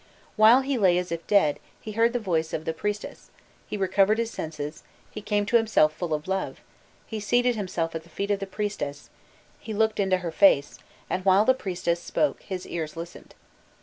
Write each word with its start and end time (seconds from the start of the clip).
While 0.35 0.61
he 0.61 0.79
lay 0.79 0.97
as 0.97 1.11
if 1.11 1.27
dead, 1.27 1.59
he 1.79 1.91
heard 1.91 2.11
the 2.11 2.17
voice 2.19 2.53
of 2.53 2.65
the 2.65 2.73
priestess: 2.73 3.29
he 3.67 3.77
recovered 3.77 4.17
his 4.17 4.31
senses, 4.31 4.81
he 5.11 5.21
came 5.21 5.45
to 5.45 5.57
himself 5.57 5.93
full 5.93 6.11
of 6.15 6.27
love; 6.27 6.59
he 7.05 7.19
seated 7.19 7.55
himself 7.55 7.93
at 7.93 8.01
the 8.01 8.09
feet 8.09 8.31
of 8.31 8.39
the 8.39 8.47
priestess, 8.47 9.11
he 9.59 9.75
looked 9.75 9.99
into 9.99 10.17
her 10.17 10.31
face, 10.31 10.79
and 11.07 11.23
while 11.23 11.45
the 11.45 11.53
priestess 11.53 12.01
spoke 12.01 12.41
his 12.41 12.65
ears 12.65 12.97
listened. 12.97 13.35